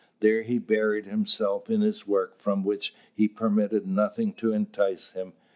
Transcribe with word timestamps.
There 0.19 0.41
he 0.41 0.57
buried 0.57 1.05
himself 1.05 1.69
in 1.69 1.81
his 1.81 2.07
work 2.07 2.39
from 2.39 2.63
which 2.63 2.95
he 3.13 3.27
permitted 3.27 3.85
nothing 3.85 4.33
to 4.37 4.51
entice 4.51 5.11
him. 5.11 5.33